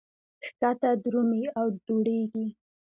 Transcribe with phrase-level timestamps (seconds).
[0.47, 2.47] ښکته درومي او دوړېږي.